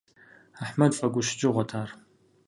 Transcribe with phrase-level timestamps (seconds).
[0.63, 1.89] Ахьмэд фӀэгущыкӀыгъуэт ар.